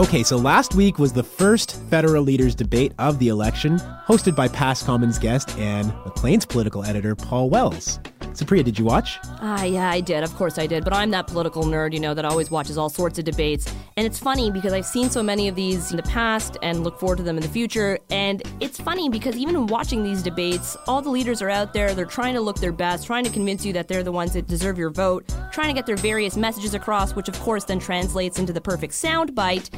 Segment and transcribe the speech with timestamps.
[0.00, 4.48] Okay, so last week was the first federal leaders debate of the election, hosted by
[4.48, 8.00] past Commons guest and Maclean's political editor Paul Wells.
[8.32, 9.18] Supriya, did you watch?
[9.42, 10.22] Ah, yeah, I did.
[10.22, 10.84] Of course I did.
[10.84, 13.70] But I'm that political nerd, you know, that always watches all sorts of debates.
[13.96, 16.98] And it's funny because I've seen so many of these in the past and look
[16.98, 17.98] forward to them in the future.
[18.08, 21.92] And it's funny because even in watching these debates, all the leaders are out there.
[21.92, 24.46] They're trying to look their best, trying to convince you that they're the ones that
[24.46, 28.38] deserve your vote, trying to get their various messages across, which of course then translates
[28.38, 29.70] into the perfect soundbite.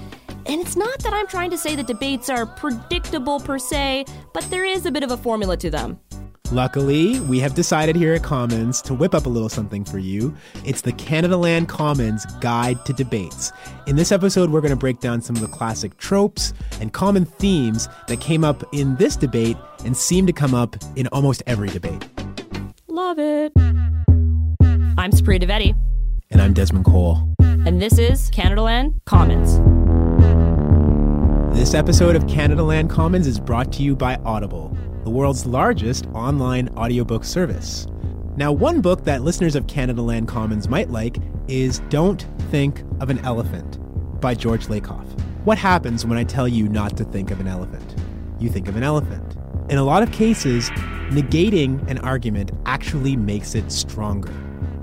[0.47, 4.43] And it's not that I'm trying to say that debates are predictable per se, but
[4.51, 6.01] there is a bit of a formula to them.
[6.51, 10.35] Luckily, we have decided here at Commons to whip up a little something for you.
[10.67, 13.53] It's the Canadaland Commons Guide to Debates.
[13.87, 17.25] In this episode, we're going to break down some of the classic tropes and common
[17.25, 21.71] themes that came up in this debate and seem to come up in almost every
[21.71, 22.07] debate.
[22.87, 23.53] Love it.
[24.99, 25.75] I'm Supriya Dwivedi.
[26.31, 27.35] And I'm Desmond Cole.
[27.41, 29.82] And this is Canadaland Commons.
[31.53, 34.75] This episode of Canadaland Commons is brought to you by Audible,
[35.05, 37.87] the world's largest online audiobook service.
[38.37, 41.19] Now, one book that listeners of Canadaland Commons might like
[41.49, 43.79] is Don't Think of an Elephant
[44.19, 45.07] by George Lakoff.
[45.45, 47.97] What happens when I tell you not to think of an elephant?
[48.41, 49.37] You think of an elephant.
[49.69, 50.71] In a lot of cases,
[51.11, 54.33] negating an argument actually makes it stronger.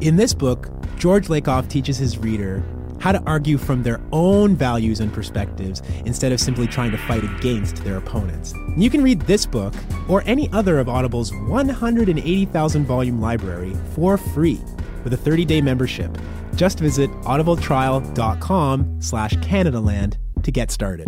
[0.01, 2.63] In this book, George Lakoff teaches his reader
[2.99, 7.23] how to argue from their own values and perspectives instead of simply trying to fight
[7.23, 8.53] against their opponents.
[8.77, 9.73] You can read this book
[10.07, 14.61] or any other of Audible's 180,000 volume library for free
[15.03, 16.17] with a 30-day membership.
[16.55, 21.07] Just visit audibletrial.com slash Canadaland to get started.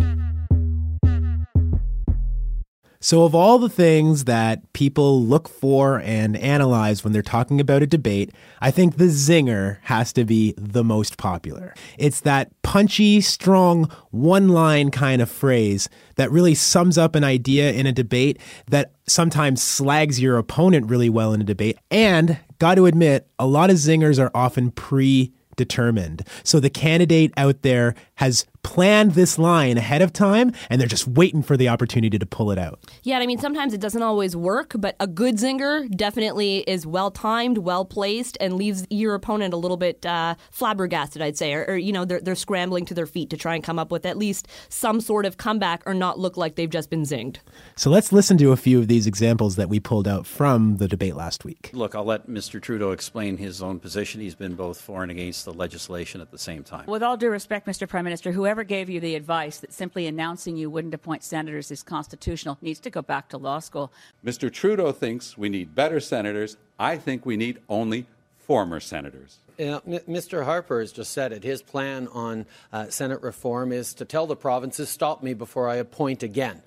[3.04, 7.82] So, of all the things that people look for and analyze when they're talking about
[7.82, 8.32] a debate,
[8.62, 11.74] I think the zinger has to be the most popular.
[11.98, 17.72] It's that punchy, strong, one line kind of phrase that really sums up an idea
[17.72, 21.80] in a debate that sometimes slags your opponent really well in a debate.
[21.90, 26.28] And, got to admit, a lot of zingers are often pre determined.
[26.44, 31.08] So the candidate out there has planned this line ahead of time and they're just
[31.08, 32.80] waiting for the opportunity to pull it out.
[33.04, 37.12] Yeah, I mean, sometimes it doesn't always work, but a good zinger definitely is well
[37.12, 41.66] timed, well placed, and leaves your opponent a little bit uh, flabbergasted, I'd say, or,
[41.66, 44.06] or, you know, they're, they're scrambling to their feet to try and come up with
[44.06, 47.38] at least some sort of comeback or not look like they've just been zinged.
[47.76, 50.88] So let's listen to a few of these examples that we pulled out from the
[50.88, 51.72] debate last week.
[51.74, 52.62] Look, I'll let Mr.
[52.62, 54.22] Trudeau explain his own position.
[54.22, 56.86] He's been both for and against the legislation at the same time.
[56.88, 57.88] With all due respect, Mr.
[57.88, 61.72] Prime Minister, whoever whoever gave you the advice that simply announcing you wouldn't appoint senators
[61.72, 63.94] is constitutional needs to go back to law school.
[64.26, 64.52] Mr.
[64.52, 66.58] Trudeau thinks we need better senators.
[66.78, 68.08] I think we need only
[68.38, 69.38] former senators.
[69.58, 70.44] Uh, Mr.
[70.44, 71.46] Harper has just said it.
[71.46, 75.76] His plan on uh, Senate reform is to tell the provinces, stop me before I
[75.76, 76.62] appoint again.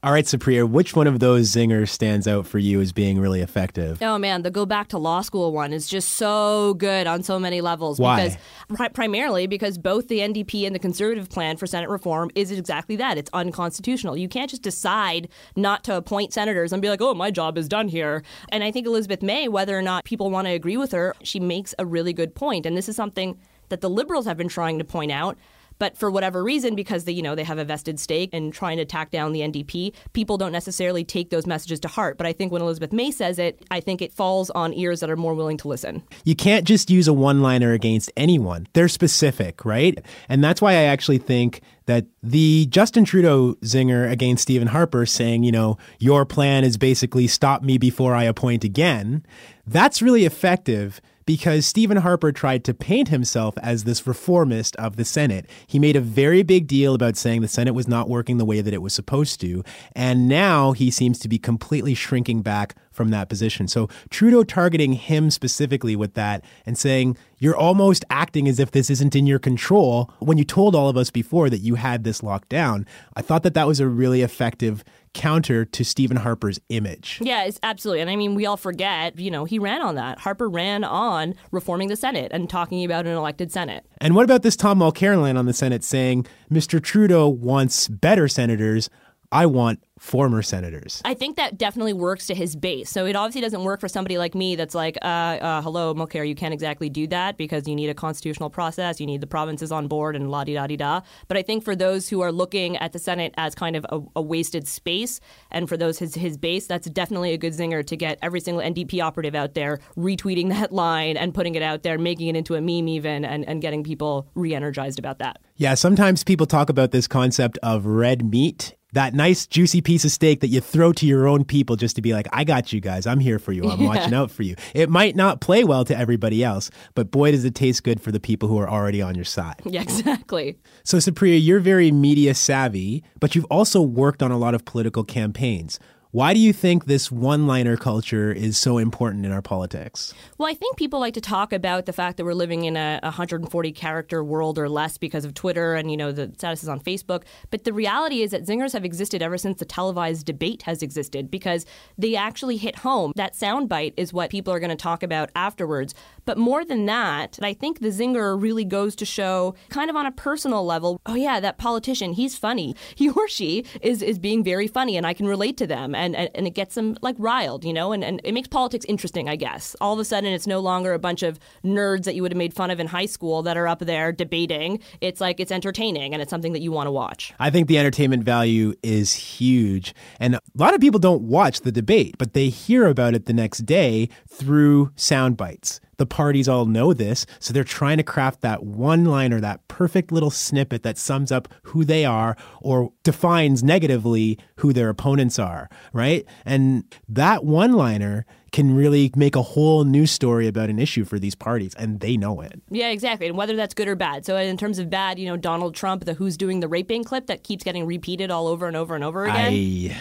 [0.00, 3.40] All right, Supriya, which one of those zingers stands out for you as being really
[3.40, 4.00] effective?
[4.00, 7.36] Oh man, the go back to law school one is just so good on so
[7.40, 7.98] many levels.
[7.98, 8.22] Why?
[8.22, 12.52] Because pri- primarily because both the NDP and the Conservative plan for Senate reform is
[12.52, 13.18] exactly that.
[13.18, 14.16] It's unconstitutional.
[14.16, 17.66] You can't just decide not to appoint senators and be like, "Oh, my job is
[17.66, 20.92] done here." And I think Elizabeth May, whether or not people want to agree with
[20.92, 22.66] her, she makes a really good point.
[22.66, 23.36] And this is something
[23.68, 25.36] that the Liberals have been trying to point out
[25.78, 28.78] But for whatever reason, because they, you know, they have a vested stake in trying
[28.78, 32.18] to tack down the NDP, people don't necessarily take those messages to heart.
[32.18, 35.10] But I think when Elizabeth May says it, I think it falls on ears that
[35.10, 36.02] are more willing to listen.
[36.24, 38.66] You can't just use a one liner against anyone.
[38.72, 39.98] They're specific, right?
[40.28, 45.42] And that's why I actually think that the Justin Trudeau zinger against Stephen Harper saying,
[45.42, 49.24] you know, your plan is basically stop me before I appoint again,
[49.66, 55.04] that's really effective because Stephen Harper tried to paint himself as this reformist of the
[55.04, 55.44] Senate.
[55.66, 58.62] He made a very big deal about saying the Senate was not working the way
[58.62, 59.62] that it was supposed to.
[59.94, 63.68] And now he seems to be completely shrinking back from that position.
[63.68, 68.88] So Trudeau targeting him specifically with that and saying, you're almost acting as if this
[68.88, 72.22] isn't in your control when you told all of us before that you had this
[72.22, 72.86] locked down.
[73.14, 74.82] I thought that that was a really effective
[75.18, 77.18] counter to Stephen Harper's image.
[77.20, 78.00] Yeah, it's absolutely.
[78.00, 80.20] And I mean, we all forget, you know, he ran on that.
[80.20, 83.84] Harper ran on reforming the Senate and talking about an elected Senate.
[84.00, 86.82] And what about this Tom Mulcair on the Senate saying Mr.
[86.82, 88.88] Trudeau wants better senators?
[89.30, 91.02] I want former senators.
[91.04, 92.88] I think that definitely works to his base.
[92.88, 96.26] So it obviously doesn't work for somebody like me that's like, uh, uh, hello, Mulcair,
[96.26, 99.72] you can't exactly do that because you need a constitutional process, you need the provinces
[99.72, 101.00] on board, and la di da di da.
[101.26, 104.00] But I think for those who are looking at the Senate as kind of a,
[104.16, 105.20] a wasted space,
[105.50, 108.62] and for those his his base, that's definitely a good zinger to get every single
[108.62, 112.54] NDP operative out there retweeting that line and putting it out there, making it into
[112.54, 115.38] a meme even, and, and getting people re-energized about that.
[115.56, 120.10] Yeah, sometimes people talk about this concept of red meat that nice juicy piece of
[120.10, 122.80] steak that you throw to your own people just to be like, I got you
[122.80, 123.06] guys.
[123.06, 123.68] I'm here for you.
[123.68, 123.86] I'm yeah.
[123.86, 124.56] watching out for you.
[124.74, 128.12] It might not play well to everybody else, but boy, does it taste good for
[128.12, 129.60] the people who are already on your side.
[129.64, 130.58] Yeah, exactly.
[130.84, 135.04] So, Supriya, you're very media savvy, but you've also worked on a lot of political
[135.04, 135.78] campaigns.
[136.10, 140.14] Why do you think this one liner culture is so important in our politics?
[140.38, 142.98] Well, I think people like to talk about the fact that we're living in a
[143.02, 147.24] 140 character world or less because of Twitter and, you know, the statuses on Facebook.
[147.50, 151.30] But the reality is that zingers have existed ever since the televised debate has existed
[151.30, 151.66] because
[151.98, 153.12] they actually hit home.
[153.16, 155.94] That soundbite is what people are going to talk about afterwards.
[156.28, 160.04] But more than that, I think the zinger really goes to show, kind of on
[160.04, 162.76] a personal level, oh, yeah, that politician, he's funny.
[162.98, 166.16] He or she is, is being very funny, and I can relate to them and,
[166.16, 169.28] and, and it gets them like riled, you know, and, and it makes politics interesting,
[169.28, 169.76] I guess.
[169.80, 172.36] All of a sudden, it's no longer a bunch of nerds that you would have
[172.36, 174.80] made fun of in high school that are up there debating.
[175.00, 177.32] It's like it's entertaining and it's something that you want to watch.
[177.38, 179.94] I think the entertainment value is huge.
[180.18, 183.32] And a lot of people don't watch the debate, but they hear about it the
[183.32, 185.80] next day through sound bites.
[185.98, 190.12] The parties all know this, so they're trying to craft that one liner, that perfect
[190.12, 195.68] little snippet that sums up who they are or defines negatively who their opponents are,
[195.92, 196.24] right?
[196.44, 201.18] And that one liner can really make a whole new story about an issue for
[201.18, 202.60] these parties, and they know it.
[202.70, 203.26] Yeah, exactly.
[203.26, 204.24] And whether that's good or bad.
[204.24, 207.26] So, in terms of bad, you know, Donald Trump, the who's doing the raping clip
[207.26, 209.52] that keeps getting repeated all over and over and over again.
[209.52, 209.96] I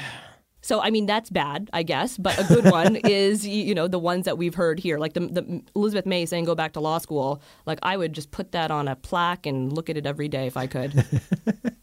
[0.67, 3.97] so I mean that's bad, I guess, but a good one is you know the
[3.97, 6.97] ones that we've heard here, like the, the, Elizabeth May saying go back to law
[6.97, 7.41] school.
[7.65, 10.45] Like I would just put that on a plaque and look at it every day
[10.45, 11.05] if I could.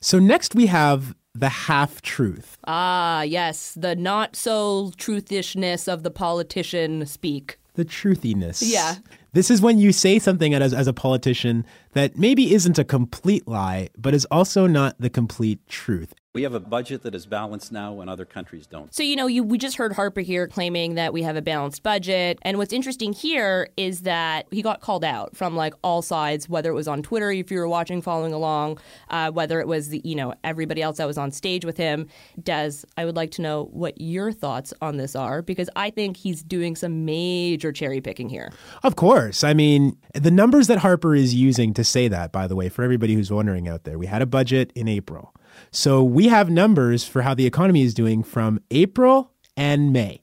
[0.00, 2.56] so next we have the half truth.
[2.66, 7.58] Ah, yes, the not so truthishness of the politician speak.
[7.74, 8.62] The truthiness.
[8.64, 8.94] Yeah.
[9.34, 11.64] This is when you say something as, as a politician
[11.94, 16.14] that maybe isn't a complete lie, but is also not the complete truth.
[16.34, 18.94] We have a budget that is balanced now when other countries don't.
[18.94, 21.82] So, you know, you, we just heard Harper here claiming that we have a balanced
[21.82, 22.38] budget.
[22.40, 26.70] And what's interesting here is that he got called out from like all sides, whether
[26.70, 28.78] it was on Twitter, if you were watching, following along,
[29.10, 32.08] uh, whether it was the, you know, everybody else that was on stage with him.
[32.42, 36.16] Des, I would like to know what your thoughts on this are because I think
[36.16, 38.50] he's doing some major cherry picking here.
[38.82, 39.44] Of course.
[39.44, 42.82] I mean, the numbers that Harper is using to say that, by the way, for
[42.82, 45.34] everybody who's wondering out there, we had a budget in April.
[45.70, 50.22] So we have numbers for how the economy is doing from April and May.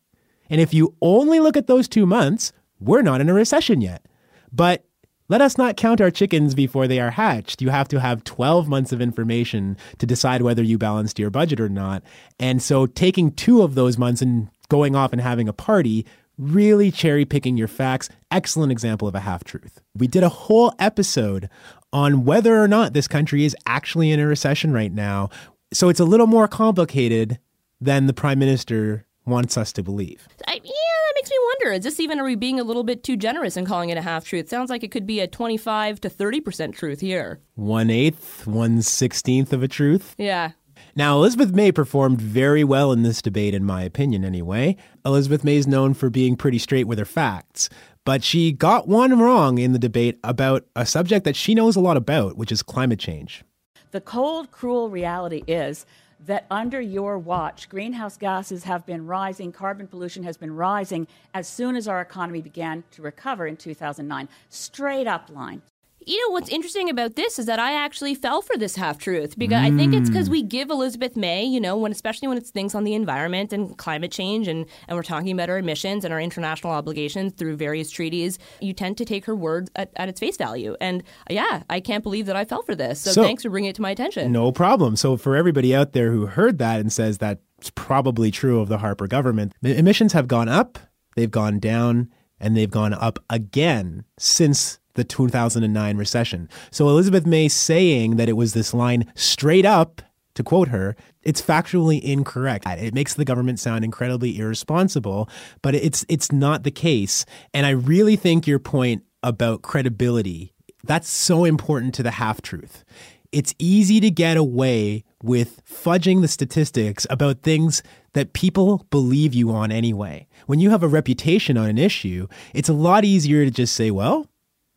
[0.50, 4.05] And if you only look at those two months, we're not in a recession yet.
[4.51, 4.86] But
[5.27, 7.62] let us not count our chickens before they are hatched.
[7.62, 11.60] You have to have 12 months of information to decide whether you balanced your budget
[11.60, 12.01] or not.
[12.39, 16.05] And so taking two of those months and going off and having a party
[16.39, 18.10] really cherry picking your facts.
[18.31, 19.81] Excellent example of a half truth.
[19.93, 21.50] We did a whole episode
[21.91, 25.29] on whether or not this country is actually in a recession right now.
[25.74, 27.39] So it's a little more complicated
[27.81, 30.27] than the prime minister wants us to believe.
[30.48, 31.74] I, yeah, that makes me wonder.
[31.77, 34.01] Is this even, are we being a little bit too generous in calling it a
[34.01, 34.50] half truth?
[34.50, 37.39] Sounds like it could be a 25 to 30% truth here.
[37.55, 40.15] One eighth, one sixteenth of a truth?
[40.17, 40.51] Yeah.
[40.96, 44.75] Now, Elizabeth May performed very well in this debate, in my opinion, anyway.
[45.05, 47.69] Elizabeth May is known for being pretty straight with her facts.
[48.09, 51.79] But she got one wrong in the debate about a subject that she knows a
[51.79, 53.43] lot about, which is climate change.
[53.91, 55.85] The cold, cruel reality is
[56.25, 61.47] that under your watch, greenhouse gases have been rising, carbon pollution has been rising as
[61.47, 64.27] soon as our economy began to recover in 2009.
[64.49, 65.61] Straight up line
[66.06, 69.38] you know what's interesting about this is that I actually fell for this half truth
[69.38, 69.74] because mm.
[69.74, 72.74] I think it's because we give Elizabeth May, you know, when especially when it's things
[72.74, 76.22] on the environment and climate change, and and we're talking about our emissions and our
[76.22, 80.38] international obligations through various treaties, you tend to take her word at, at its face
[80.38, 80.75] value.
[80.79, 83.01] And yeah, I can't believe that I fell for this.
[83.01, 84.32] So, so thanks for bringing it to my attention.
[84.32, 84.96] No problem.
[84.96, 88.79] So for everybody out there who heard that and says that's probably true of the
[88.79, 90.79] Harper government, emissions have gone up,
[91.15, 96.50] they've gone down, and they've gone up again since the 2009 recession.
[96.72, 100.01] So Elizabeth May saying that it was this line straight up,
[100.36, 102.65] to quote her, it's factually incorrect.
[102.67, 105.29] It makes the government sound incredibly irresponsible,
[105.62, 107.25] but it's it's not the case.
[107.53, 110.53] And I really think your point about credibility,
[110.84, 112.86] that's so important to the half truth.
[113.31, 119.51] It's easy to get away with fudging the statistics about things that people believe you
[119.51, 120.27] on anyway.
[120.50, 123.91] When you have a reputation on an issue, it's a lot easier to just say,
[123.91, 124.25] well,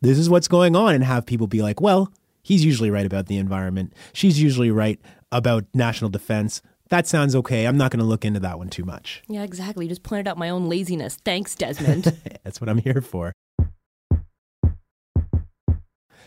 [0.03, 2.13] this is what's going on and have people be like, well,
[2.43, 3.91] he's usually right about the environment.
[4.13, 4.99] She's usually right
[5.31, 6.61] about national defense.
[6.89, 7.65] That sounds okay.
[7.65, 9.23] I'm not going to look into that one too much.
[9.27, 9.87] Yeah, exactly.
[9.87, 11.17] Just pointed out my own laziness.
[11.25, 12.03] Thanks, Desmond.
[12.43, 13.33] That's what I'm here for.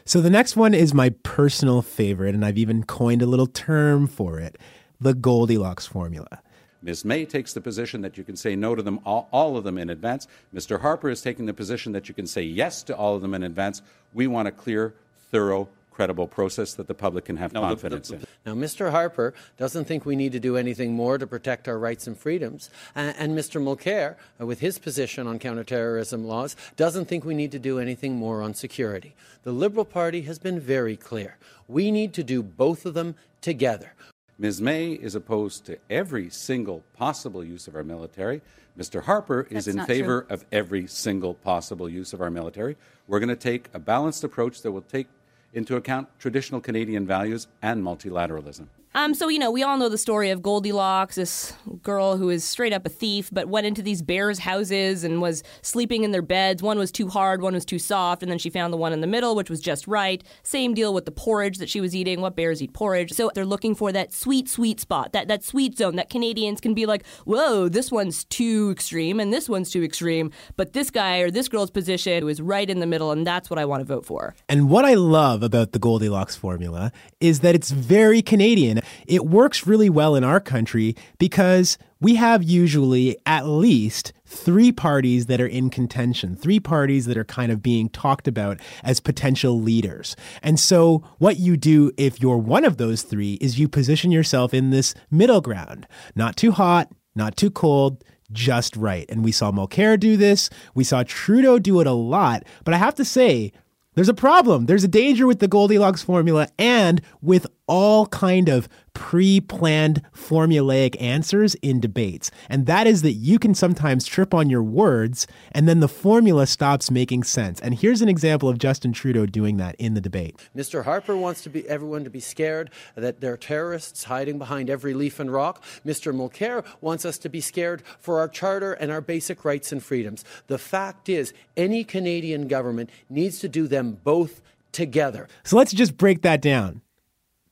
[0.05, 4.09] So the next one is my personal favorite, and I've even coined a little term
[4.09, 4.59] for it
[4.99, 6.43] the Goldilocks formula.
[6.87, 7.05] Ms.
[7.05, 9.76] May takes the position that you can say no to them, all, all, of them
[9.76, 10.28] in advance.
[10.55, 10.81] Mr.
[10.81, 13.43] Harper is taking the position that you can say yes to all of them in
[13.43, 13.83] advance.
[14.14, 14.95] We want a clear,
[15.33, 18.61] thorough, credible process that the public can have no, confidence the, the, the, in.
[18.61, 18.93] Now, Mr.
[18.93, 22.71] Harper doesn't think we need to do anything more to protect our rights and freedoms.
[22.95, 23.61] And, and Mr.
[23.61, 28.14] Mulcair, uh, with his position on counterterrorism laws, doesn't think we need to do anything
[28.14, 29.16] more on security.
[29.43, 31.37] The Liberal Party has been very clear.
[31.66, 33.95] We need to do both of them together.
[34.38, 34.61] Ms.
[34.61, 38.43] May is opposed to every single possible use of our military.
[38.78, 39.02] Mr.
[39.02, 40.35] Harper is in favor true.
[40.35, 42.76] of every single possible use of our military.
[43.09, 45.07] We're going to take a balanced approach that will take
[45.55, 48.66] into account traditional Canadian values and multilateralism.
[48.97, 52.45] Um, so you know, we all know the story of Goldilocks, this girl who is
[52.45, 56.23] straight up a thief, but went into these bears' houses and was sleeping in their
[56.23, 56.62] beds.
[56.62, 59.03] One was too hard, one was too soft, and then she found the one in
[59.03, 60.25] the middle, which was just right.
[60.45, 62.23] Same deal with the porridge that she was eating.
[62.23, 63.12] What bears eat porridge?
[63.12, 66.73] So they're looking for that sweet, sweet spot, that that sweet zone that Canadians can
[66.73, 71.19] be like, whoa, this one's too extreme and this one's too extreme, but this guy
[71.19, 73.85] or this girl's position is right in the middle, and that's what I want to
[73.85, 74.35] vote for.
[74.49, 78.81] And what I love about the Goldilocks formula is that it's very Canadian.
[79.07, 85.26] It works really well in our country because we have usually at least three parties
[85.26, 89.61] that are in contention, three parties that are kind of being talked about as potential
[89.61, 90.16] leaders.
[90.43, 94.52] And so, what you do if you're one of those three is you position yourself
[94.52, 99.07] in this middle ground, not too hot, not too cold, just right.
[99.09, 100.50] And we saw Mulcair do this.
[100.75, 102.45] We saw Trudeau do it a lot.
[102.64, 103.52] But I have to say,
[103.95, 104.66] there's a problem.
[104.66, 111.54] There's a danger with the Goldilocks formula and with all kind of pre-planned formulaic answers
[111.56, 112.30] in debates.
[112.49, 116.46] And that is that you can sometimes trip on your words and then the formula
[116.46, 117.61] stops making sense.
[117.61, 120.37] And here's an example of Justin Trudeau doing that in the debate.
[120.56, 120.85] Mr.
[120.85, 124.94] Harper wants to be everyone to be scared that there are terrorists hiding behind every
[124.94, 125.62] leaf and rock.
[125.85, 126.14] Mr.
[126.14, 130.25] Mulcair wants us to be scared for our charter and our basic rights and freedoms.
[130.46, 134.40] The fact is any Canadian government needs to do them both
[134.73, 135.28] together.
[135.44, 136.80] So let's just break that down.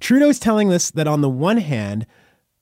[0.04, 2.04] Trudeau's telling us that on the one hand,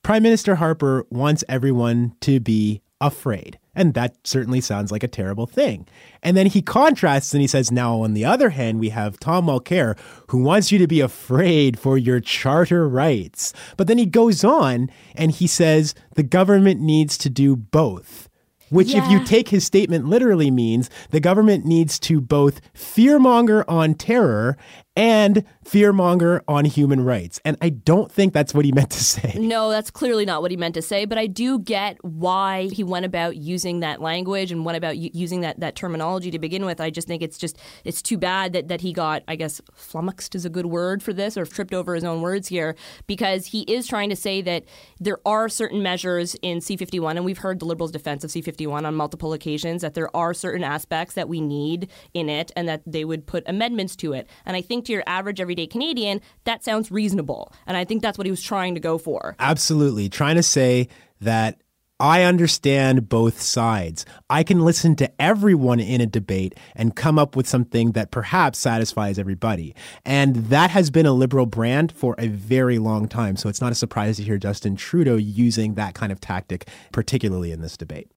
[0.04, 3.58] Prime Minister Harper wants everyone to be afraid.
[3.74, 5.88] And that certainly sounds like a terrible thing.
[6.22, 9.46] And then he contrasts and he says, now, on the other hand, we have Tom
[9.46, 13.52] Mulcair, who wants you to be afraid for your charter rights.
[13.76, 18.28] But then he goes on and he says the government needs to do both.
[18.70, 19.04] Which, yeah.
[19.04, 24.56] if you take his statement literally, means the government needs to both fearmonger on terror
[24.94, 27.40] and fearmonger on human rights.
[27.44, 29.38] And I don't think that's what he meant to say.
[29.38, 32.84] No, that's clearly not what he meant to say, but I do get why he
[32.84, 36.80] went about using that language and went about using that, that terminology to begin with.
[36.80, 40.34] I just think it's just, it's too bad that, that he got, I guess, flummoxed
[40.34, 42.74] is a good word for this, or tripped over his own words here,
[43.06, 44.64] because he is trying to say that
[45.00, 48.94] there are certain measures in C51, and we've heard the Liberals' defense of C51 on
[48.94, 53.04] multiple occasions, that there are certain aspects that we need in it and that they
[53.04, 54.28] would put amendments to it.
[54.44, 57.52] And I think to your average everyday Canadian, that sounds reasonable.
[57.66, 59.36] And I think that's what he was trying to go for.
[59.38, 60.08] Absolutely.
[60.08, 60.88] Trying to say
[61.20, 61.58] that
[62.00, 64.04] I understand both sides.
[64.28, 68.58] I can listen to everyone in a debate and come up with something that perhaps
[68.58, 69.76] satisfies everybody.
[70.04, 73.36] And that has been a liberal brand for a very long time.
[73.36, 77.52] So it's not a surprise to hear Justin Trudeau using that kind of tactic, particularly
[77.52, 78.10] in this debate.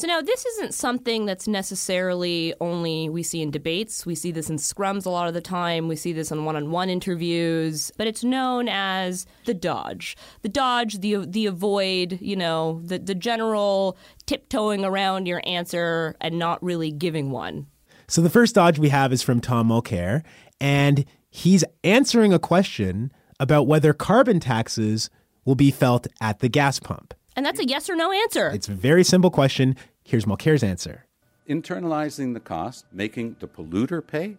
[0.00, 4.06] So now this isn't something that's necessarily only we see in debates.
[4.06, 5.88] We see this in scrums a lot of the time.
[5.88, 10.16] We see this in one-on-one interviews, but it's known as the dodge.
[10.40, 16.38] The dodge, the the avoid, you know, the the general tiptoeing around your answer and
[16.38, 17.66] not really giving one.
[18.08, 20.22] So the first dodge we have is from Tom Mulcair,
[20.62, 25.10] and he's answering a question about whether carbon taxes
[25.44, 27.12] will be felt at the gas pump.
[27.36, 28.50] And that's a yes or no answer.
[28.50, 29.76] It's a very simple question.
[30.04, 31.04] Here's Mulcair's answer.
[31.48, 34.36] Internalizing the cost, making the polluter pay,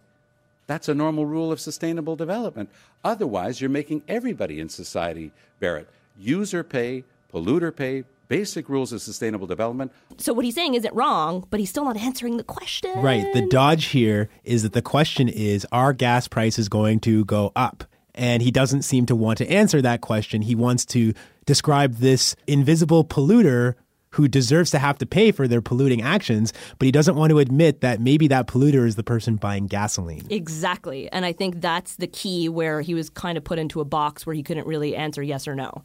[0.66, 2.70] that's a normal rule of sustainable development.
[3.04, 5.88] Otherwise, you're making everybody in society bear it.
[6.18, 9.92] User pay, polluter pay, basic rules of sustainable development.
[10.16, 12.92] So what he's saying isn't wrong, but he's still not answering the question.
[13.02, 13.30] Right.
[13.34, 17.84] The dodge here is that the question is are gas prices going to go up?
[18.14, 20.42] And he doesn't seem to want to answer that question.
[20.42, 21.12] He wants to
[21.44, 23.74] describe this invisible polluter
[24.12, 27.38] who deserves to have to pay for their polluting actions, but he doesn't want to
[27.38, 30.26] admit that maybe that polluter is the person buying gasoline.
[30.30, 31.10] Exactly.
[31.12, 34.26] And I think that's the key where he was kind of put into a box
[34.26, 35.82] where he couldn't really answer yes or no.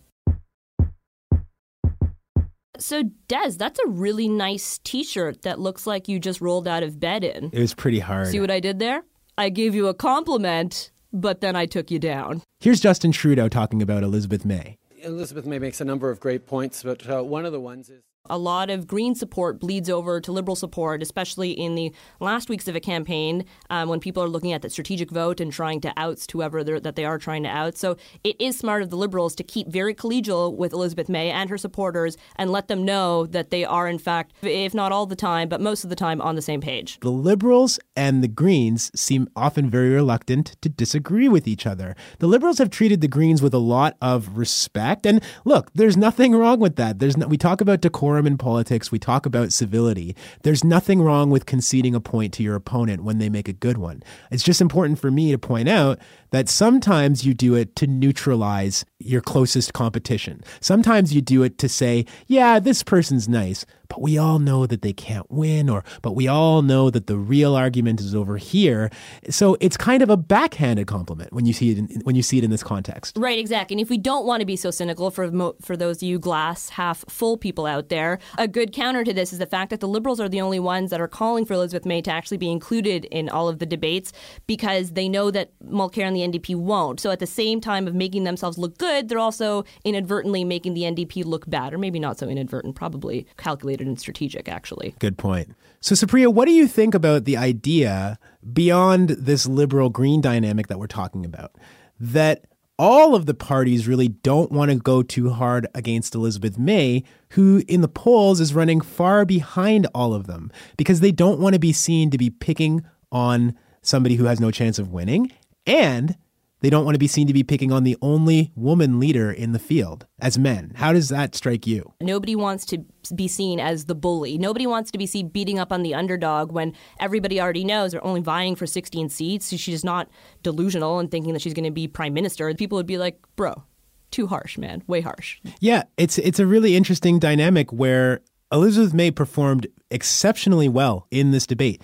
[2.80, 6.84] So, Des, that's a really nice t shirt that looks like you just rolled out
[6.84, 7.50] of bed in.
[7.52, 8.28] It was pretty hard.
[8.28, 9.04] See what I did there?
[9.38, 12.44] I gave you a compliment, but then I took you down.
[12.60, 14.78] Here's Justin Trudeau talking about Elizabeth May.
[15.02, 18.02] Elizabeth May makes a number of great points, but uh, one of the ones is
[18.30, 22.68] a lot of Green support bleeds over to Liberal support, especially in the last weeks
[22.68, 25.94] of a campaign um, when people are looking at the strategic vote and trying to
[25.98, 27.78] oust whoever that they are trying to out.
[27.78, 31.50] So it is smart of the Liberals to keep very collegial with Elizabeth May and
[31.50, 35.16] her supporters and let them know that they are, in fact, if not all the
[35.16, 37.00] time, but most of the time, on the same page.
[37.02, 41.96] The Liberals and the Greens seem often very reluctant to disagree with each other.
[42.20, 45.06] The Liberals have treated the Greens with a lot of respect.
[45.06, 47.00] And look, there's nothing wrong with that.
[47.00, 50.16] There's no, we talk about decorum in politics, we talk about civility.
[50.44, 53.78] There's nothing wrong with conceding a point to your opponent when they make a good
[53.78, 54.02] one.
[54.32, 56.00] It's just important for me to point out
[56.32, 60.44] that sometimes you do it to neutralize your closest competition.
[60.60, 64.82] Sometimes you do it to say, yeah, this person's nice, but we all know that
[64.82, 68.90] they can't win, or but we all know that the real argument is over here.
[69.30, 72.38] So it's kind of a backhanded compliment when you see it in, when you see
[72.38, 73.18] it in this context.
[73.18, 73.76] Right, exactly.
[73.76, 76.20] And if we don't want to be so cynical for mo- for those of you
[76.20, 79.80] glass half full people out there, a good counter to this is the fact that
[79.80, 82.52] the liberals are the only ones that are calling for Elizabeth May to actually be
[82.52, 84.12] included in all of the debates
[84.46, 87.00] because they know that Mulcair and the NDP won't.
[87.00, 90.82] So at the same time of making themselves look good, they're also inadvertently making the
[90.82, 94.96] NDP look bad, or maybe not so inadvertent, probably calculated and strategic, actually.
[95.00, 95.56] Good point.
[95.80, 98.18] So, Supriya, what do you think about the idea
[98.54, 101.56] beyond this liberal green dynamic that we're talking about
[102.00, 102.46] that
[102.80, 107.64] all of the parties really don't want to go too hard against Elizabeth May, who
[107.68, 111.60] in the polls is running far behind all of them because they don't want to
[111.60, 115.32] be seen to be picking on somebody who has no chance of winning.
[115.66, 116.16] And
[116.62, 119.52] they don't want to be seen to be picking on the only woman leader in
[119.52, 120.72] the field as men.
[120.76, 121.94] How does that strike you?
[122.02, 124.38] Nobody wants to be seen as the bully.
[124.38, 128.06] Nobody wants to be seen beating up on the underdog when everybody already knows they're
[128.06, 129.56] only vying for 16 seats.
[129.56, 130.10] She's not
[130.42, 132.54] delusional and thinking that she's going to be prime minister.
[132.56, 133.64] People would be like, bro,
[134.10, 135.40] too harsh, man, way harsh.
[135.60, 141.46] Yeah, it's it's a really interesting dynamic where Elizabeth May performed exceptionally well in this
[141.46, 141.84] debate.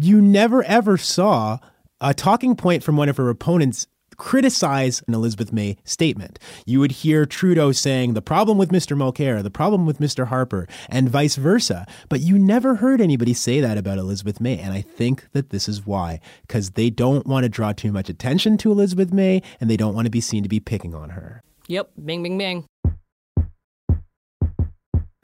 [0.00, 1.58] You never ever saw
[2.00, 3.86] a talking point from one of her opponents
[4.20, 6.38] criticize an Elizabeth May statement.
[6.66, 8.94] You would hear Trudeau saying the problem with Mr.
[8.94, 10.26] Mulcair, the problem with Mr.
[10.26, 11.86] Harper, and vice versa.
[12.10, 14.58] But you never heard anybody say that about Elizabeth May.
[14.58, 18.10] And I think that this is why, because they don't want to draw too much
[18.10, 21.10] attention to Elizabeth May and they don't want to be seen to be picking on
[21.10, 21.42] her.
[21.68, 22.66] Yep, bing, bing, bing.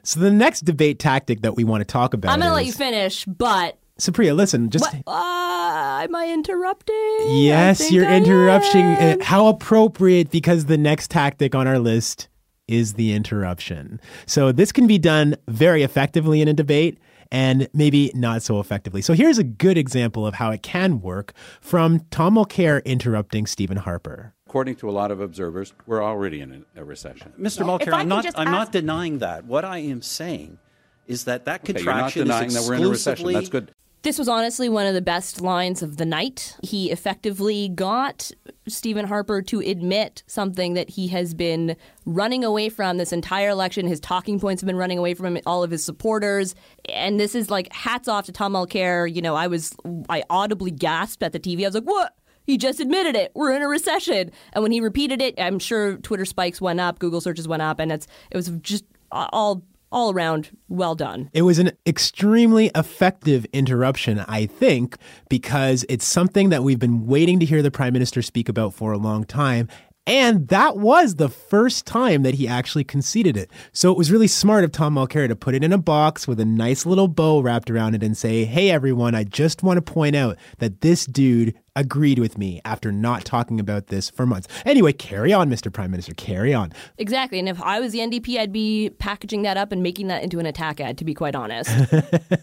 [0.03, 2.31] So the next debate tactic that we want to talk about.
[2.31, 4.85] I'm going to let you finish, but Supriya, listen, just.
[4.85, 7.17] Uh, am I interrupting?
[7.27, 8.85] Yes, you're I interrupting.
[8.85, 9.19] Am.
[9.19, 12.27] Uh, how appropriate because the next tactic on our list
[12.67, 13.99] is the interruption.
[14.25, 16.99] So this can be done very effectively in a debate
[17.31, 19.01] and maybe not so effectively.
[19.01, 23.77] So here's a good example of how it can work from Tom Mulcair interrupting Stephen
[23.77, 24.33] Harper.
[24.47, 27.33] According to a lot of observers, we're already in a, a recession.
[27.39, 27.65] Mr.
[27.65, 29.45] Mulcair, I'm not, I'm ask- not denying that.
[29.45, 30.57] What I am saying
[31.05, 33.33] is that that okay, contraction you're not denying is that we're in a recession.
[33.33, 33.73] That's good.
[34.07, 36.55] This was honestly one of the best lines of the night.
[36.63, 38.31] He effectively got
[38.65, 43.85] Stephen Harper to admit something that he has been running away from this entire election.
[43.85, 46.55] His talking points have been running away from him, all of his supporters.
[46.87, 49.13] And this is like hats off to Tom Mulcair.
[49.13, 49.75] You know, I was,
[50.07, 51.63] I audibly gasped at the TV.
[51.63, 52.15] I was like, what?
[52.45, 53.33] He just admitted it.
[53.35, 54.31] We're in a recession.
[54.53, 57.77] And when he repeated it, I'm sure Twitter spikes went up, Google searches went up,
[57.77, 61.29] and it's it was just all all around well done.
[61.33, 64.97] It was an extremely effective interruption, I think,
[65.29, 68.91] because it's something that we've been waiting to hear the prime minister speak about for
[68.91, 69.67] a long time.
[70.07, 73.51] And that was the first time that he actually conceded it.
[73.73, 76.39] So it was really smart of Tom Mulcair to put it in a box with
[76.39, 79.81] a nice little bow wrapped around it and say, hey, everyone, I just want to
[79.81, 84.47] point out that this dude agreed with me after not talking about this for months.
[84.65, 85.71] Anyway, carry on, Mr.
[85.71, 86.71] Prime Minister, carry on.
[86.97, 87.37] Exactly.
[87.37, 90.39] And if I was the NDP, I'd be packaging that up and making that into
[90.39, 91.69] an attack ad, to be quite honest.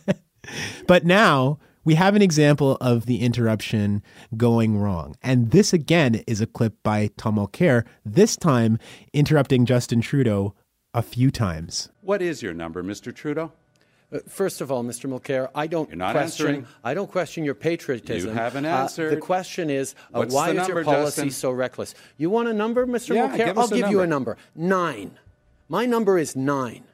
[0.86, 4.02] but now we have an example of the interruption
[4.36, 5.16] going wrong.
[5.22, 8.78] And this again is a clip by Tom Mulcair, this time
[9.12, 10.54] interrupting Justin Trudeau
[10.94, 11.90] a few times.
[12.02, 13.14] What is your number, Mr.
[13.14, 13.52] Trudeau?
[14.12, 15.10] Uh, first of all, Mr.
[15.10, 16.46] Mulcair, I don't You're not question.
[16.46, 16.66] answering.
[16.84, 18.30] I don't question your patriotism.
[18.30, 21.30] You haven't Uh, the question is, uh, why the is your policy Justin?
[21.30, 21.94] so reckless?
[22.16, 23.14] You want a number, Mr.
[23.14, 23.36] Yeah, Mulcair?
[23.46, 24.36] give I'll us a give you a number.
[24.36, 24.38] number.
[24.54, 25.12] Nine.
[25.68, 26.84] My number is nine.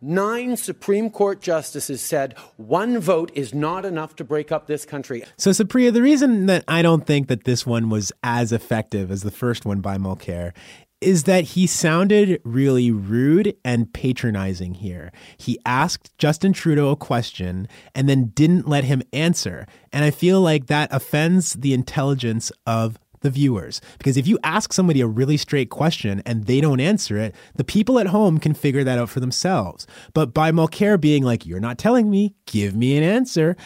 [0.00, 5.24] Nine Supreme Court justices said one vote is not enough to break up this country.
[5.36, 9.22] So, Supriya, the reason that I don't think that this one was as effective as
[9.22, 10.52] the first one by Mulcair
[11.00, 15.10] is that he sounded really rude and patronizing here.
[15.38, 19.66] He asked Justin Trudeau a question and then didn't let him answer.
[19.92, 23.80] And I feel like that offends the intelligence of the viewers.
[23.98, 27.64] Because if you ask somebody a really straight question and they don't answer it, the
[27.64, 29.86] people at home can figure that out for themselves.
[30.14, 33.56] But by Mulcair being like, You're not telling me, give me an answer,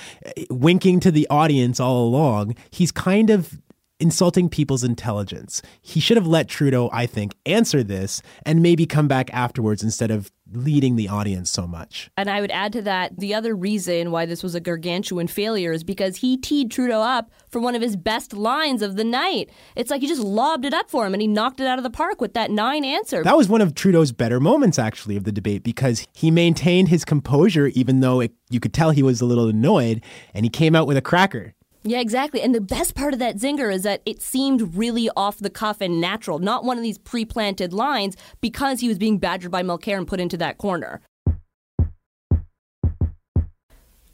[0.50, 3.58] winking to the audience all along, he's kind of
[4.00, 5.62] insulting people's intelligence.
[5.80, 10.10] He should have let Trudeau, I think, answer this and maybe come back afterwards instead
[10.10, 12.10] of leading the audience so much.
[12.16, 15.72] And I would add to that the other reason why this was a gargantuan failure
[15.72, 19.50] is because he teed Trudeau up for one of his best lines of the night.
[19.76, 21.84] It's like he just lobbed it up for him and he knocked it out of
[21.84, 23.22] the park with that nine answer.
[23.22, 27.04] That was one of Trudeau's better moments, actually, of the debate because he maintained his
[27.04, 30.74] composure, even though it, you could tell he was a little annoyed, and he came
[30.74, 31.54] out with a cracker.
[31.86, 32.40] Yeah, exactly.
[32.40, 35.82] And the best part of that zinger is that it seemed really off the cuff
[35.82, 39.62] and natural, not one of these pre planted lines because he was being badgered by
[39.62, 41.02] Mulcair and put into that corner.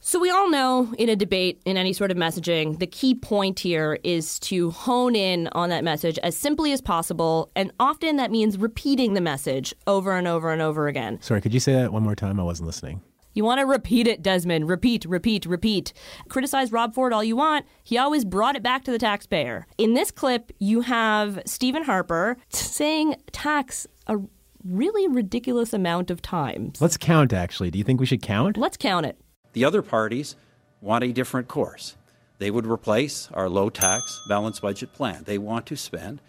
[0.03, 3.61] So, we all know in a debate, in any sort of messaging, the key point
[3.61, 7.53] here is to hone in on that message as simply as possible.
[7.55, 11.21] And often that means repeating the message over and over and over again.
[11.21, 12.41] Sorry, could you say that one more time?
[12.41, 13.03] I wasn't listening.
[13.33, 14.69] You want to repeat it, Desmond.
[14.69, 15.93] Repeat, repeat, repeat.
[16.29, 17.67] Criticize Rob Ford all you want.
[17.85, 19.67] He always brought it back to the taxpayer.
[19.79, 24.19] In this clip, you have Stephen Harper saying tax a
[24.65, 26.81] really ridiculous amount of times.
[26.81, 27.71] Let's count, actually.
[27.71, 28.57] Do you think we should count?
[28.57, 29.17] Let's count it.
[29.53, 30.37] The other parties
[30.81, 31.97] want a different course.
[32.39, 35.25] They would replace our low tax balanced budget plan.
[35.25, 36.21] They want to spend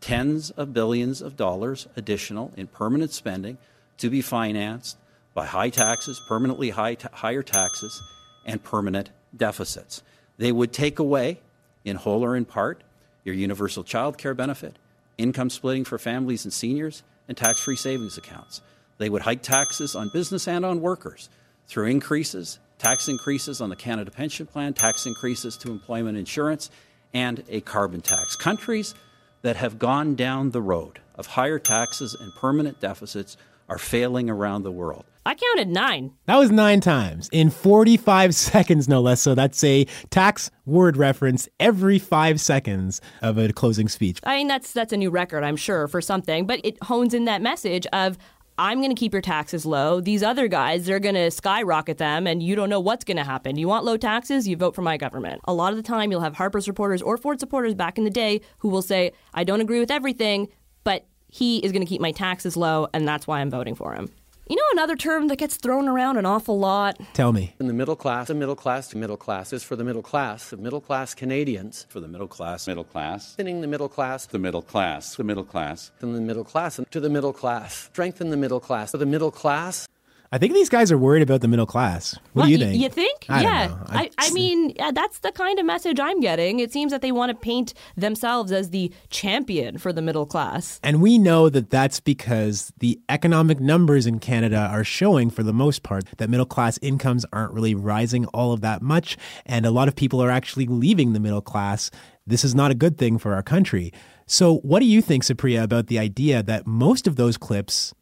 [0.00, 3.58] tens of billions of dollars additional in permanent spending
[3.98, 4.98] to be financed
[5.34, 8.02] by high taxes, permanently high ta- higher taxes,
[8.44, 10.02] and permanent deficits.
[10.38, 11.40] They would take away,
[11.84, 12.82] in whole or in part,
[13.24, 14.76] your universal child care benefit,
[15.18, 18.60] income splitting for families and seniors, and tax free savings accounts.
[18.98, 21.28] They would hike taxes on business and on workers
[21.66, 26.70] through increases, tax increases on the Canada Pension Plan, tax increases to employment insurance,
[27.14, 28.36] and a carbon tax.
[28.36, 28.94] Countries
[29.42, 33.36] that have gone down the road of higher taxes and permanent deficits
[33.68, 35.04] are failing around the world.
[35.26, 36.12] I counted nine.
[36.26, 39.20] That was nine times in 45 seconds, no less.
[39.20, 44.20] So that's a tax word reference every five seconds of a closing speech.
[44.24, 46.46] I mean, that's that's a new record, I'm sure, for something.
[46.46, 48.16] But it hones in that message of
[48.58, 50.02] I'm going to keep your taxes low.
[50.02, 53.24] These other guys, they're going to skyrocket them, and you don't know what's going to
[53.24, 53.56] happen.
[53.56, 54.46] You want low taxes?
[54.46, 55.40] You vote for my government.
[55.44, 58.10] A lot of the time, you'll have Harper supporters or Ford supporters back in the
[58.10, 60.48] day who will say, I don't agree with everything,
[60.84, 63.94] but he is going to keep my taxes low, and that's why I'm voting for
[63.94, 64.10] him.
[64.50, 67.54] You know, another term that gets thrown around an awful lot Tell me.
[67.60, 70.50] In the middle class, the middle class, the middle class is for the middle class,
[70.50, 71.86] the middle class Canadians.
[71.88, 73.28] For the middle class, Middle class.
[73.28, 75.14] Strengthening the middle class, The middle class.
[75.14, 75.92] The middle class.
[75.98, 77.74] strengthen the middle class, and to the middle class.
[77.92, 78.90] Strengthen the middle class.
[78.90, 79.86] For the middle class,
[80.32, 82.14] I think these guys are worried about the middle class.
[82.34, 82.80] What Well, do you think?
[82.80, 83.26] You think?
[83.28, 83.76] I yeah.
[83.88, 86.60] I, I mean, yeah, that's the kind of message I'm getting.
[86.60, 90.78] It seems that they want to paint themselves as the champion for the middle class.
[90.84, 95.52] And we know that that's because the economic numbers in Canada are showing, for the
[95.52, 99.16] most part, that middle class incomes aren't really rising all of that much.
[99.46, 101.90] And a lot of people are actually leaving the middle class.
[102.24, 103.92] This is not a good thing for our country.
[104.26, 107.92] So, what do you think, Supriya, about the idea that most of those clips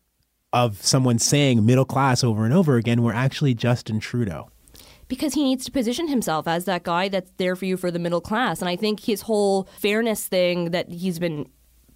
[0.52, 4.50] of someone saying middle class over and over again were actually Justin Trudeau?
[5.08, 7.98] because he needs to position himself as that guy that's there for you for the
[7.98, 8.60] middle class.
[8.60, 11.48] And I think his whole fairness thing that he's been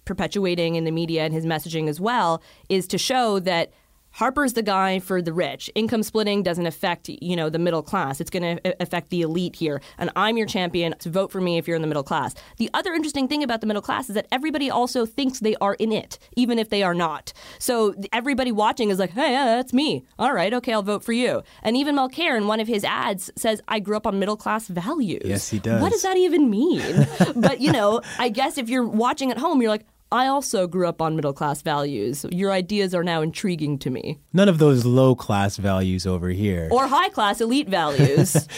[0.05, 3.71] perpetuating in the media and his messaging as well is to show that
[4.13, 5.71] Harper's the guy for the rich.
[5.73, 8.21] Income splitting doesn't affect, you know, the middle class.
[8.21, 9.81] It's going to affect the elite here.
[9.97, 10.95] And I'm your champion.
[10.99, 12.35] To vote for me if you're in the middle class.
[12.57, 15.73] The other interesting thing about the middle class is that everybody also thinks they are
[15.75, 17.33] in it, even if they are not.
[17.57, 20.05] So everybody watching is like, hey, yeah, that's me.
[20.19, 21.41] All right, okay, I'll vote for you.
[21.63, 24.67] And even Mulcair in one of his ads says, I grew up on middle class
[24.67, 25.23] values.
[25.25, 25.81] Yes, he does.
[25.81, 27.07] What does that even mean?
[27.35, 30.87] but, you know, I guess if you're watching at home, you're like, I also grew
[30.87, 32.23] up on middle class values.
[32.29, 34.19] Your ideas are now intriguing to me.
[34.31, 36.69] None of those low class values over here.
[36.71, 38.47] Or high class elite values.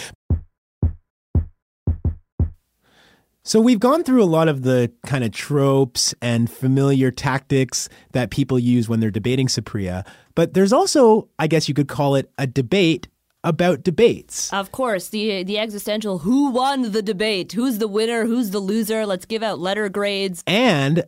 [3.47, 8.31] So we've gone through a lot of the kind of tropes and familiar tactics that
[8.31, 12.31] people use when they're debating Supriya, but there's also, I guess you could call it
[12.39, 13.07] a debate
[13.43, 14.51] about debates.
[14.51, 17.51] of course, the the existential who won the debate?
[17.51, 18.25] Who's the winner?
[18.25, 19.05] Who's the loser?
[19.05, 20.43] Let's give out letter grades.
[20.47, 21.03] And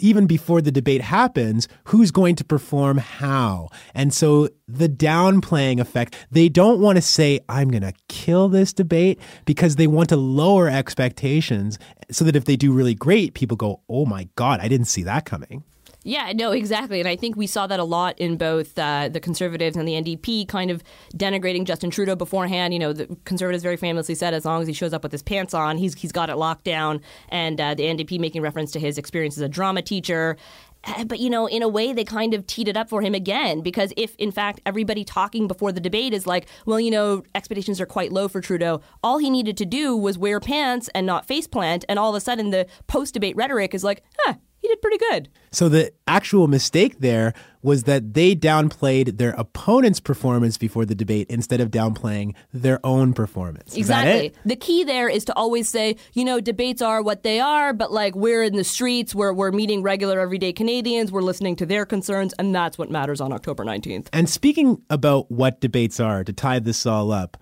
[0.00, 3.68] even before the debate happens, who's going to perform how?
[3.94, 8.72] And so the downplaying effect, they don't want to say, I'm going to kill this
[8.72, 11.78] debate because they want to lower expectations
[12.10, 15.02] so that if they do really great, people go, oh my God, I didn't see
[15.04, 15.64] that coming.
[16.04, 16.98] Yeah, no, exactly.
[16.98, 19.92] And I think we saw that a lot in both uh, the Conservatives and the
[19.92, 20.82] NDP kind of
[21.14, 22.72] denigrating Justin Trudeau beforehand.
[22.74, 25.22] You know, the Conservatives very famously said as long as he shows up with his
[25.22, 27.00] pants on, he's, he's got it locked down.
[27.28, 30.36] And uh, the NDP making reference to his experience as a drama teacher.
[30.84, 33.14] Uh, But, you know, in a way, they kind of teed it up for him
[33.14, 37.22] again because if, in fact, everybody talking before the debate is like, well, you know,
[37.36, 41.06] expectations are quite low for Trudeau, all he needed to do was wear pants and
[41.06, 41.84] not faceplant.
[41.88, 44.34] And all of a sudden, the post debate rhetoric is like, huh,
[44.72, 45.28] did pretty good.
[45.50, 51.28] So the actual mistake there was that they downplayed their opponent's performance before the debate
[51.30, 53.76] instead of downplaying their own performance.
[53.76, 54.32] Exactly.
[54.44, 57.92] The key there is to always say, you know, debates are what they are, but
[57.92, 61.86] like we're in the streets, we're, we're meeting regular everyday Canadians, we're listening to their
[61.86, 64.08] concerns, and that's what matters on October 19th.
[64.12, 67.36] And speaking about what debates are, to tie this all up,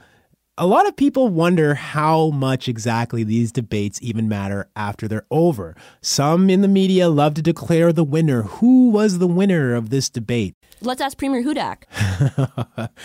[0.59, 5.75] a lot of people wonder how much exactly these debates even matter after they're over.
[6.03, 8.43] Some in the media love to declare the winner.
[8.43, 10.55] Who was the winner of this debate?
[10.83, 11.85] Let's ask Premier Hudak.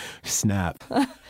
[0.23, 0.84] Snap.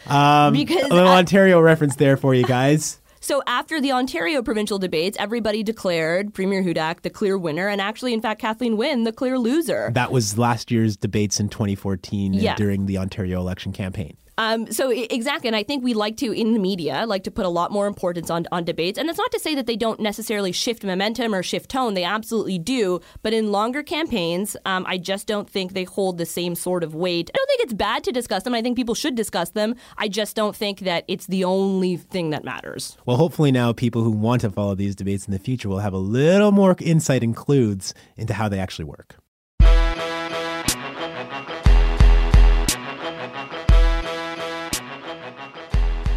[0.07, 2.99] Um, Because a little I- Ontario reference there for you guys.
[3.21, 8.13] So after the Ontario provincial debates, everybody declared Premier Hudak the clear winner, and actually,
[8.13, 9.89] in fact, Kathleen Wynne the clear loser.
[9.95, 12.55] That was last year's debates in 2014 uh, Yeah.
[12.55, 14.15] during the Ontario election campaign.
[14.37, 17.45] Um, so exactly, and I think we like to in the media like to put
[17.45, 19.99] a lot more importance on on debates, and it's not to say that they don't
[19.99, 21.93] necessarily shift momentum or shift tone.
[21.93, 26.25] They absolutely do, but in longer campaigns, um, I just don't think they hold the
[26.25, 27.29] same sort of weight.
[27.33, 28.53] I don't think it's bad to discuss them.
[28.53, 29.75] I think people should discuss them.
[29.97, 32.97] I just don't think that it's the only thing that matters.
[33.05, 35.93] Well, hopefully now people who want to follow these debates in the future will have
[35.93, 39.17] a little more insight and clues into how they actually work.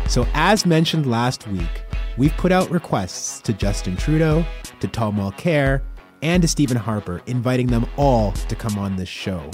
[0.08, 1.82] So, as mentioned last week,
[2.16, 4.42] we've put out requests to Justin Trudeau,
[4.80, 5.82] to Tom Mulcair,
[6.22, 9.50] and to Stephen Harper, inviting them all to come on this show.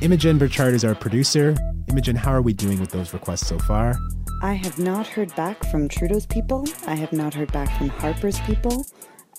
[0.00, 1.56] Imogen Birchard is our producer.
[1.88, 3.94] Imogen, how are we doing with those requests so far?
[4.42, 6.68] I have not heard back from Trudeau's people.
[6.86, 8.86] I have not heard back from Harper's people.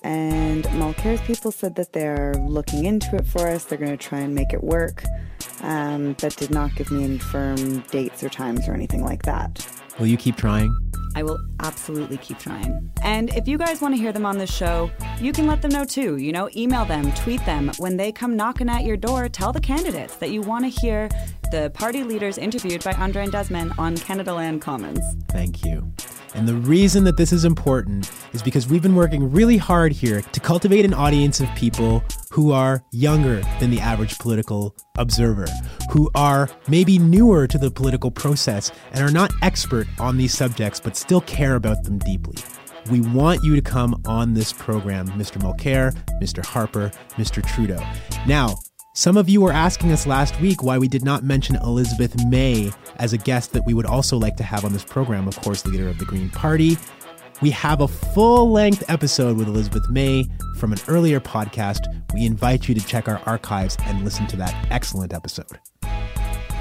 [0.03, 3.63] And Mulcair's people said that they're looking into it for us.
[3.63, 5.03] They're going to try and make it work.
[5.61, 9.65] Um, but did not give me any firm dates or times or anything like that.
[9.99, 10.75] Will you keep trying?
[11.15, 12.91] I will absolutely keep trying.
[13.01, 15.71] And if you guys want to hear them on this show, you can let them
[15.71, 16.17] know too.
[16.17, 17.71] You know, email them, tweet them.
[17.77, 21.07] When they come knocking at your door, tell the candidates that you want to hear
[21.51, 24.99] the party leaders interviewed by Andre and Desmond on Canadaland Commons.
[25.29, 25.89] Thank you.
[26.33, 30.21] And the reason that this is important is because we've been working really hard here
[30.21, 35.47] to cultivate an audience of people who are younger than the average political observer,
[35.91, 40.79] who are maybe newer to the political process and are not expert on these subjects
[40.79, 42.37] but still care about them deeply.
[42.91, 45.37] We want you to come on this program, Mr.
[45.41, 46.45] Mulcair, Mr.
[46.45, 47.45] Harper, Mr.
[47.45, 47.81] Trudeau.
[48.27, 48.55] Now,
[48.97, 52.71] Some of you were asking us last week why we did not mention Elizabeth May
[52.95, 55.65] as a guest that we would also like to have on this program, of course,
[55.65, 56.77] leader of the Green Party.
[57.41, 60.25] We have a full length episode with Elizabeth May
[60.57, 61.81] from an earlier podcast.
[62.13, 65.59] We invite you to check our archives and listen to that excellent episode.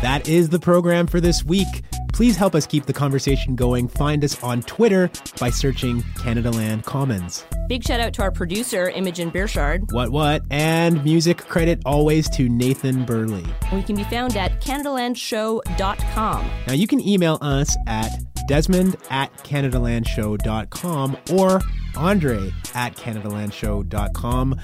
[0.02, 1.82] That is the program for this week.
[2.12, 3.88] Please help us keep the conversation going.
[3.88, 5.10] Find us on Twitter
[5.40, 7.44] by searching Canadaland Commons.
[7.68, 9.92] Big shout out to our producer, Imogen Birchard.
[9.92, 10.42] What, what?
[10.50, 13.44] And music credit always to Nathan Burley.
[13.72, 16.50] We can be found at CanadaLandShow.com.
[16.66, 18.10] Now you can email us at
[18.46, 21.60] Desmond at CanadaLandShow.com or
[21.96, 24.60] Andre at CanadaLandShow.com.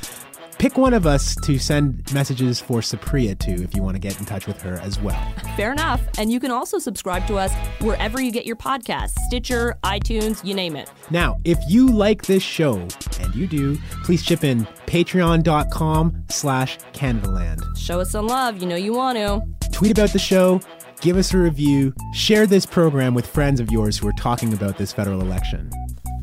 [0.61, 4.21] Pick one of us to send messages for Supriya to if you want to get
[4.21, 5.19] in touch with her as well.
[5.57, 6.03] Fair enough.
[6.19, 10.53] And you can also subscribe to us wherever you get your podcasts Stitcher, iTunes, you
[10.53, 10.91] name it.
[11.09, 12.87] Now, if you like this show,
[13.21, 17.63] and you do, please chip in patreon.com slash Canadaland.
[17.79, 18.61] Show us some love.
[18.61, 19.41] You know you want to.
[19.73, 20.61] Tweet about the show,
[21.01, 24.77] give us a review, share this program with friends of yours who are talking about
[24.77, 25.71] this federal election.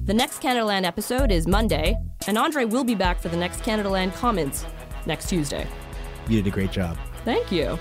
[0.05, 4.13] The next Canadaland episode is Monday, and Andre will be back for the next Canadaland
[4.13, 4.65] Commons
[5.05, 5.67] next Tuesday.
[6.29, 6.97] You did a great job.
[7.25, 7.77] Thank you.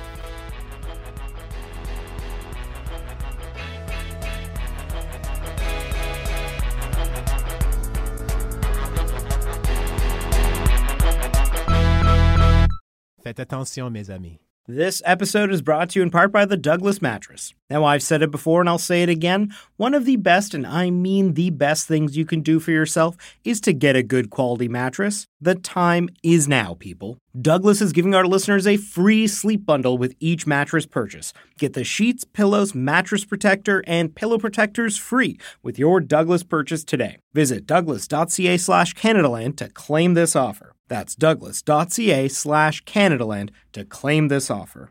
[13.25, 14.46] Faites attention, mes amis.
[14.69, 17.55] This episode is brought to you in part by the Douglas Mattress.
[17.71, 19.55] Now, I've said it before and I'll say it again.
[19.77, 23.17] One of the best, and I mean the best things you can do for yourself
[23.45, 25.29] is to get a good quality mattress.
[25.39, 27.19] The time is now, people.
[27.39, 31.35] Douglas is giving our listeners a free sleep bundle with each mattress purchase.
[31.59, 37.19] Get the sheets, pillows, mattress protector, and pillow protectors free with your Douglas purchase today.
[37.35, 40.73] Visit douglas.ca slash Canadaland to claim this offer.
[40.89, 44.91] That's douglas.ca slash Canadaland to claim this offer.